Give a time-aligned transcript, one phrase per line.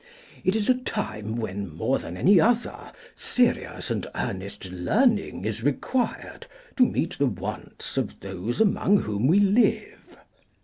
[0.43, 6.47] It is a time when, more than any other, serious and earnest learning is required
[6.77, 10.17] to meet the wants of those among whom we live.